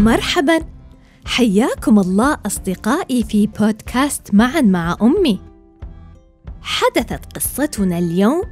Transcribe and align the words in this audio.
مرحبا. 0.00 0.60
حياكم 1.24 1.98
الله 1.98 2.38
أصدقائي 2.46 3.22
في 3.22 3.46
بودكاست 3.46 4.34
معا 4.34 4.60
مع 4.60 4.96
أمي. 5.02 5.40
حدثت 6.62 7.36
قصتنا 7.36 7.98
اليوم 7.98 8.42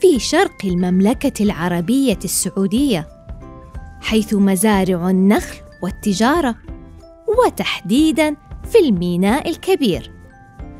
في 0.00 0.18
شرق 0.18 0.64
المملكة 0.64 1.42
العربية 1.42 2.18
السعودية 2.24 3.08
حيث 4.00 4.34
مزارع 4.34 5.10
النخل 5.10 5.56
والتجارة 5.82 6.54
وتحديدا 7.46 8.36
في 8.72 8.78
الميناء 8.78 9.50
الكبير 9.50 10.10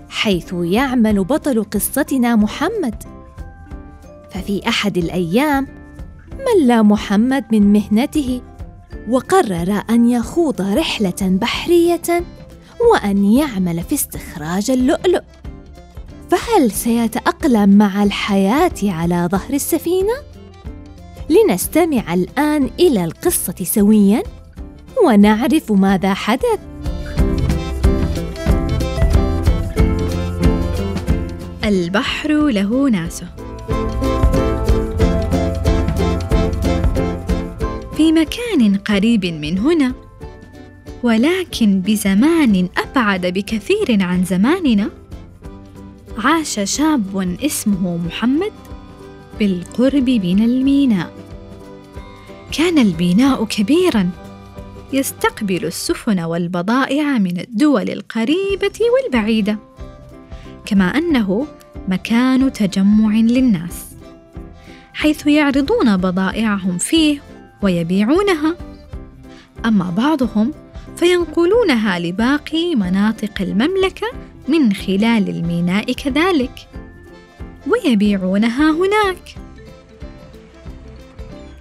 حيث 0.08 0.52
يعمل 0.52 1.24
بطل 1.24 1.64
قصتنا 1.64 2.36
محمد. 2.36 3.02
ففي 4.30 4.68
أحد 4.68 4.98
الأيام 4.98 5.66
مل 6.32 6.82
محمد 6.82 7.44
من 7.52 7.72
مهنته 7.72 8.42
وقرر 9.08 9.82
أن 9.90 10.10
يخوض 10.10 10.60
رحلة 10.60 11.14
بحرية 11.22 12.24
وأن 12.92 13.24
يعمل 13.24 13.82
في 13.82 13.94
استخراج 13.94 14.70
اللؤلؤ. 14.70 15.22
فهل 16.30 16.70
سيتأقلم 16.70 17.78
مع 17.78 18.02
الحياة 18.02 18.72
على 18.82 19.28
ظهر 19.32 19.54
السفينة؟ 19.54 20.12
لنستمع 21.30 22.14
الآن 22.14 22.70
إلى 22.80 23.04
القصة 23.04 23.54
سويا 23.62 24.22
ونعرف 25.04 25.72
ماذا 25.72 26.14
حدث. 26.14 26.58
البحر 31.64 32.32
له 32.32 32.90
ناسه. 32.90 33.26
في 37.98 38.12
مكان 38.12 38.76
قريب 38.76 39.26
من 39.26 39.58
هنا. 39.58 39.92
ولكن 41.02 41.80
بزمان 41.80 42.68
أبعد 42.76 43.26
بكثير 43.26 44.02
عن 44.02 44.24
زماننا. 44.24 44.90
عاش 46.18 46.60
شاب 46.64 47.36
اسمه 47.44 47.96
محمد 47.96 48.52
بالقرب 49.38 50.10
من 50.10 50.44
الميناء. 50.44 51.12
كان 52.52 52.78
الميناء 52.78 53.44
كبيرا 53.44 54.10
يستقبل 54.92 55.64
السفن 55.64 56.20
والبضائع 56.20 57.18
من 57.18 57.40
الدول 57.40 57.90
القريبة 57.90 58.80
والبعيدة. 58.94 59.58
كما 60.66 60.84
أنه 60.84 61.46
مكان 61.88 62.52
تجمع 62.52 63.14
للناس 63.14 63.86
حيث 64.94 65.26
يعرضون 65.26 65.96
بضائعهم 65.96 66.78
فيه 66.78 67.27
ويبيعونها. 67.62 68.56
أما 69.66 69.90
بعضهم 69.96 70.54
فينقلونها 70.96 71.98
لباقي 71.98 72.74
مناطق 72.74 73.32
المملكة 73.40 74.06
من 74.48 74.72
خلال 74.72 75.28
الميناء 75.28 75.92
كذلك 75.92 76.68
ويبيعونها 77.66 78.70
هناك. 78.70 79.34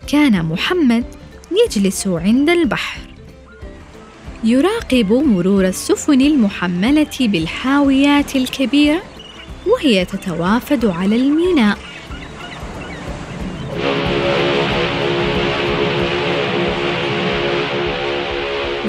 كان 0.08 0.46
محمد 0.46 1.06
يجلس 1.66 2.08
عند 2.08 2.50
البحر 2.50 3.00
يراقب 4.44 5.14
مرور 5.14 5.66
السفن 5.66 6.22
المحملة 6.22 7.18
بالحاويات 7.20 8.36
الكبيرة 8.36 9.02
وهي 9.68 10.06
تتوافد 10.06 10.86
على 10.86 11.16
الميناء. 11.16 11.78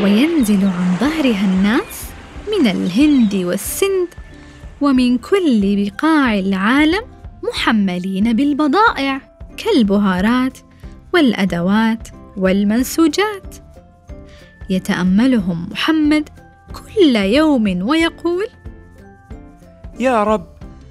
وينزل 0.09 0.65
عن 0.65 0.97
ظهرها 1.01 1.45
الناس 1.45 2.05
من 2.49 2.67
الهند 2.67 3.35
والسند 3.35 4.09
ومن 4.81 5.19
كل 5.19 5.61
بقاع 5.63 6.35
العالم 6.35 7.03
محملين 7.43 8.33
بالبضائع 8.37 9.21
كالبهارات 9.57 10.59
والأدوات 11.15 12.09
والمنسوجات. 12.37 13.57
يتأملهم 14.71 15.69
محمد 15.71 16.29
كل 16.73 17.17
يوم 17.17 17.83
ويقول 17.83 18.47
يا 20.01 20.25
رب 20.25 20.47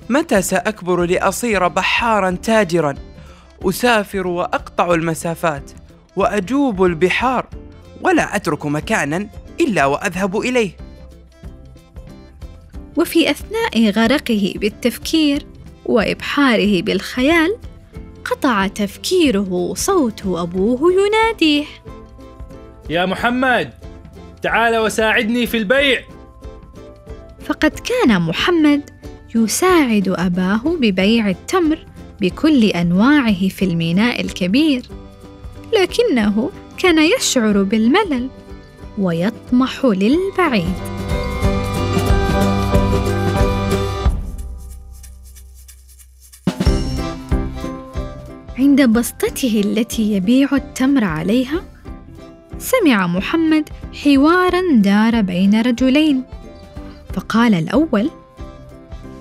متى 0.09 0.41
سأكبر 0.41 1.05
لأصير 1.05 1.67
بحارا 1.67 2.31
تاجرا؟ 2.31 2.95
أسافر 3.63 4.27
وأقطع 4.27 4.93
المسافات 4.93 5.71
وأجوب 6.15 6.83
البحار. 6.83 7.47
ولا 8.01 8.35
أترك 8.35 8.65
مكانا 8.65 9.27
إلا 9.61 9.85
وأذهب 9.85 10.37
إليه. 10.37 10.71
وفي 12.97 13.31
أثناء 13.31 13.89
غرقه 13.89 14.53
بالتفكير 14.55 15.45
وإبحاره 15.85 16.81
بالخيال 16.81 17.57
قطع 18.25 18.67
تفكيره 18.67 19.73
صوت 19.73 20.21
أبوه 20.25 20.79
يناديه. 20.93 21.65
يا 22.89 23.05
محمد 23.05 23.73
تعال 24.41 24.77
وساعدني 24.77 25.47
في 25.47 25.57
البيع. 25.57 26.01
فقد 27.45 27.79
كان 27.79 28.21
محمد 28.21 28.89
يساعد 29.35 30.07
أباه 30.07 30.77
ببيع 30.81 31.29
التمر 31.29 31.85
بكل 32.21 32.63
أنواعه 32.63 33.47
في 33.47 33.65
الميناء 33.65 34.21
الكبير 34.21 34.81
لكنه 35.81 36.49
كان 36.77 36.99
يشعر 36.99 37.63
بالملل 37.63 38.29
ويطمح 38.97 39.85
للبعيد. 39.85 40.73
عند 48.57 48.81
بسطته 48.81 49.61
التي 49.65 50.13
يبيع 50.13 50.49
التمر 50.53 51.03
عليها 51.03 51.61
سمع 52.59 53.07
محمد 53.07 53.69
حوارا 54.03 54.61
دار 54.71 55.21
بين 55.21 55.61
رجلين 55.61 56.23
فقال 57.13 57.53
الأول 57.53 58.09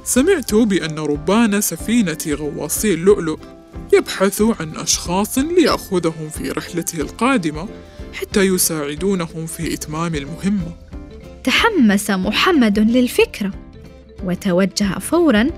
سمعت 0.04 0.54
بأن 0.54 0.98
ربان 0.98 1.60
سفينة 1.60 2.18
غواصي 2.28 2.94
اللؤلؤ. 2.94 3.55
يبحث 3.92 4.42
عن 4.60 4.76
أشخاص 4.76 5.38
ليأخذهم 5.38 6.28
في 6.28 6.50
رحلته 6.50 7.00
القادمة 7.00 7.68
حتى 8.12 8.40
يساعدونهم 8.40 9.46
في 9.46 9.74
إتمام 9.74 10.14
المهمة. 10.14 10.72
تحمس 11.44 12.10
محمد 12.10 12.78
للفكرة 12.78 13.50
وتوجه 14.24 14.98
فورا 14.98 15.50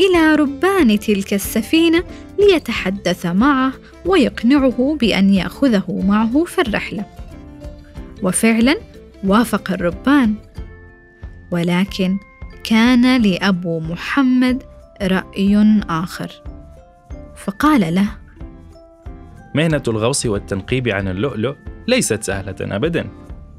إلى 0.00 0.34
ربان 0.34 0.98
تلك 0.98 1.34
السفينة 1.34 2.04
ليتحدث 2.38 3.26
معه 3.26 3.72
ويقنعه 4.04 4.96
بأن 5.00 5.34
يأخذه 5.34 6.02
معه 6.06 6.44
في 6.44 6.60
الرحلة. 6.60 7.04
وفعلا 8.22 8.76
وافق 9.24 9.70
الربان. 9.70 10.34
ولكن 11.50 12.18
كان 12.64 13.22
لأبو 13.22 13.80
محمد 13.80 14.62
رأي 15.02 15.82
آخر. 15.88 16.55
فقال 17.36 17.94
له 17.94 18.08
مهنة 19.54 19.82
الغوص 19.88 20.26
والتنقيب 20.26 20.88
عن 20.88 21.08
اللؤلؤ 21.08 21.54
ليست 21.88 22.22
سهلة 22.22 22.56
ابدا 22.60 23.08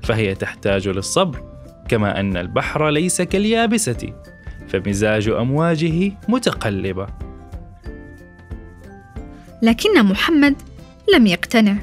فهي 0.03 0.35
تحتاج 0.35 0.87
للصبر 0.87 1.43
كما 1.89 2.19
أن 2.19 2.37
البحر 2.37 2.89
ليس 2.89 3.21
كاليابسة 3.21 4.13
فمزاج 4.67 5.29
أمواجه 5.29 6.11
متقلبة. 6.27 7.07
لكن 9.61 10.05
محمد 10.05 10.55
لم 11.13 11.27
يقتنع 11.27 11.77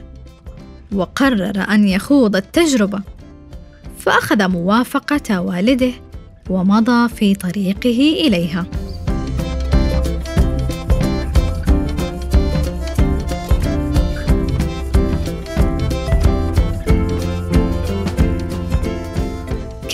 وقرر 0.93 1.65
أن 1.71 1.89
يخوض 1.89 2.37
التجربة 2.37 3.01
فأخذ 3.99 4.49
موافقة 4.49 5.41
والده 5.41 5.93
ومضى 6.51 7.09
في 7.09 7.35
طريقه 7.35 8.27
إليها. 8.27 8.67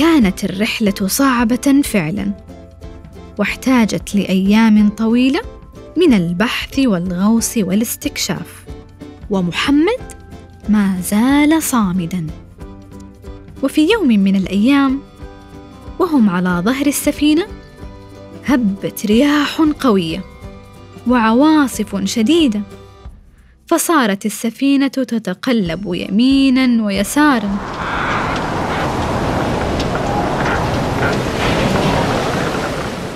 كانت 0.00 0.44
الرحلة 0.44 0.94
صعبة 1.06 1.82
فعلا 1.84 2.32
واحتاجت 3.38 4.14
لأيام 4.14 4.88
طويلة 4.88 5.40
من 5.96 6.14
البحث 6.14 6.78
والغوص 6.78 7.56
والاستكشاف 7.56 8.64
ومحمد 9.30 10.00
ما 10.68 11.00
زال 11.00 11.62
صامدا. 11.62 12.26
وفي 13.62 13.88
يوم 13.92 14.08
من 14.08 14.36
الأيام 14.36 15.00
وهم 15.98 16.30
على 16.30 16.62
ظهر 16.64 16.86
السفينة 16.86 17.46
هبت 18.46 19.06
رياح 19.06 19.60
قوية 19.60 20.24
وعواصف 21.06 22.04
شديدة 22.04 22.62
فصارت 23.66 24.26
السفينة 24.26 24.88
تتقلب 24.88 25.94
يمينا 25.94 26.84
ويسارا. 26.84 27.56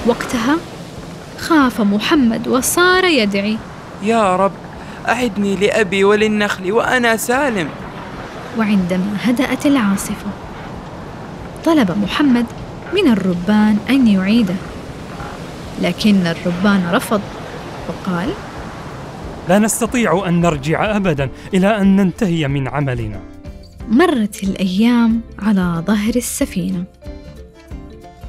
وقتها 0.06 0.56
خاف 1.38 1.80
محمد 1.80 2.48
وصار 2.48 3.04
يدعي. 3.04 3.58
يا 4.02 4.36
رب 4.36 4.52
أعدني 5.08 5.56
لأبي 5.56 6.04
وللنخل 6.04 6.72
وأنا 6.72 7.16
سالم. 7.16 7.68
وعندما 8.58 9.16
هدأت 9.22 9.66
العاصفة 9.66 10.30
طلب 11.64 11.98
محمد 12.02 12.46
من 12.94 13.12
الربان 13.12 13.76
أن 13.90 14.08
يعيده. 14.08 14.54
لكن 15.82 16.26
الربان 16.26 16.90
رفض 16.92 17.20
وقال 17.88 18.28
لا 19.48 19.58
نستطيع 19.58 20.24
أن 20.28 20.40
نرجع 20.40 20.96
أبدا 20.96 21.28
إلى 21.54 21.80
أن 21.80 21.96
ننتهي 21.96 22.48
من 22.48 22.68
عملنا. 22.68 23.20
مرت 23.88 24.42
الأيام 24.42 25.20
على 25.38 25.82
ظهر 25.86 26.16
السفينة. 26.16 26.84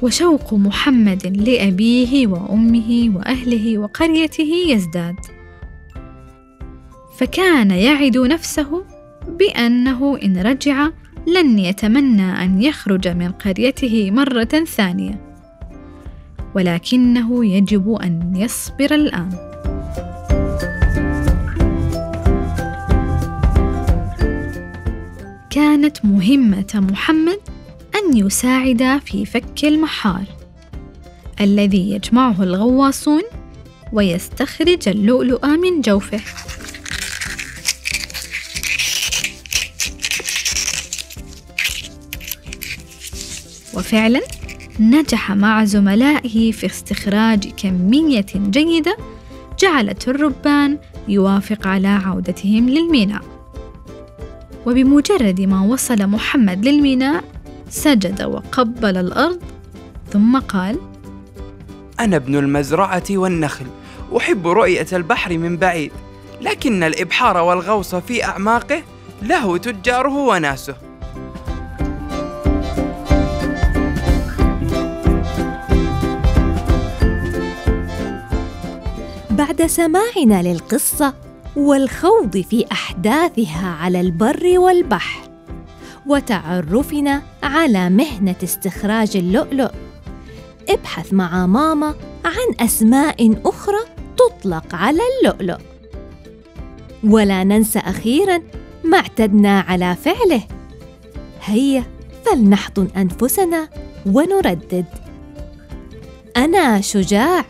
وشوق 0.02 0.54
محمد 0.54 1.26
لأبيه 1.48 2.26
وأمه 2.26 3.10
وأهله 3.16 3.78
وقريته 3.78 4.52
يزداد. 4.68 5.16
فكان 7.18 7.70
يعد 7.70 8.18
نفسه 8.18 8.84
بأنه 9.28 10.18
إن 10.24 10.36
رجع 10.38 10.88
لن 11.26 11.58
يتمنى 11.58 12.44
أن 12.44 12.62
يخرج 12.62 13.08
من 13.08 13.30
قريته 13.30 14.10
مرة 14.10 14.64
ثانية 14.76 15.20
ولكنه 16.54 17.46
يجب 17.46 17.92
أن 17.92 18.36
يصبر 18.36 18.94
الآن. 18.94 19.30
كانت 25.50 26.04
مهمة 26.04 26.72
محمد 26.74 27.38
أن 28.06 28.16
يساعد 28.16 29.00
في 29.04 29.26
فك 29.26 29.64
المحار 29.64 30.24
الذي 31.40 31.90
يجمعه 31.90 32.42
الغواصون 32.42 33.22
ويستخرج 33.92 34.88
اللؤلؤ 34.88 35.46
من 35.46 35.80
جوفه. 35.80 36.20
وفعلا 43.74 44.20
نجح 44.80 45.32
مع 45.32 45.64
زملائه 45.64 46.52
في 46.52 46.66
استخراج 46.66 47.48
كمية 47.48 48.26
جيدة 48.36 48.96
جعلت 49.58 50.08
الربان 50.08 50.78
يوافق 51.08 51.66
على 51.66 51.88
عودتهم 51.88 52.68
للميناء. 52.68 53.22
وبمجرد 54.66 55.40
ما 55.40 55.62
وصل 55.62 56.06
محمد 56.06 56.68
للميناء 56.68 57.35
سجد 57.70 58.22
وقبل 58.22 58.96
الأرض 58.96 59.40
ثم 60.10 60.38
قال 60.38 60.78
أنا 62.00 62.16
ابن 62.16 62.36
المزرعة 62.36 63.04
والنخل 63.10 63.66
أحب 64.16 64.46
رؤية 64.46 64.86
البحر 64.92 65.38
من 65.38 65.56
بعيد 65.56 65.92
لكن 66.40 66.82
الإبحار 66.82 67.36
والغوص 67.36 67.94
في 67.94 68.24
أعماقه 68.24 68.82
له 69.22 69.56
تجاره 69.58 70.16
وناسه. 70.16 70.76
بعد 79.30 79.66
سماعنا 79.66 80.42
للقصة 80.42 81.14
والخوض 81.56 82.36
في 82.50 82.66
أحداثها 82.72 83.68
على 83.68 84.00
البر 84.00 84.58
والبحر. 84.58 85.25
وتعرفنا 86.08 87.22
على 87.42 87.90
مهنة 87.90 88.36
استخراج 88.42 89.16
اللؤلؤ. 89.16 89.70
ابحث 90.68 91.12
مع 91.12 91.46
ماما 91.46 91.94
عن 92.24 92.66
أسماء 92.66 93.40
أخرى 93.44 93.80
تطلق 94.16 94.74
على 94.74 95.00
اللؤلؤ. 95.20 95.58
ولا 97.04 97.44
ننسى 97.44 97.78
أخيراً 97.78 98.42
ما 98.84 98.98
اعتدنا 98.98 99.60
على 99.60 99.96
فعله. 99.96 100.42
هيا 101.44 101.84
فلنحضن 102.24 102.88
أنفسنا 102.96 103.68
ونردد. 104.06 104.84
أنا 106.36 106.80
شجاع. 106.80 107.44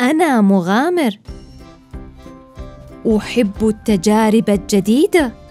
أنا 0.00 0.40
مغامر. 0.40 1.18
أحب 3.16 3.68
التجارب 3.68 4.50
الجديدة. 4.50 5.43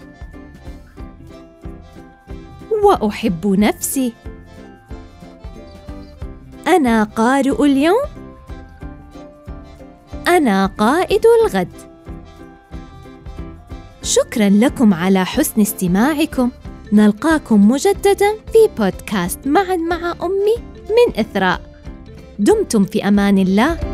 وأحب 2.84 3.46
نفسي. 3.46 4.12
أنا 6.66 7.04
قارئ 7.04 7.64
اليوم. 7.64 8.02
أنا 10.28 10.66
قائد 10.66 11.22
الغد. 11.40 11.72
شكرا 14.02 14.48
لكم 14.48 14.94
على 14.94 15.24
حسن 15.24 15.60
استماعكم. 15.60 16.50
نلقاكم 16.92 17.70
مجددا 17.70 18.34
في 18.52 18.68
بودكاست 18.78 19.46
معا 19.46 19.76
مع 19.76 20.14
أمي 20.22 20.56
من 20.88 21.20
إثراء. 21.20 21.60
دمتم 22.38 22.84
في 22.84 23.08
أمان 23.08 23.38
الله. 23.38 23.93